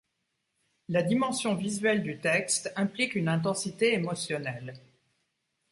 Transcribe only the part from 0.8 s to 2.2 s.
La dimension visuelle du